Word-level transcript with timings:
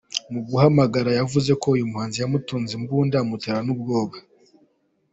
Mu 0.31 0.39
guhamagara 0.47 1.09
yavuze 1.19 1.51
ko 1.61 1.65
uyu 1.75 1.89
muhanzi 1.91 2.17
yamutunze 2.19 2.71
imbunda 2.79 3.13
anamutera 3.15 3.59
ubwoba. 3.75 4.17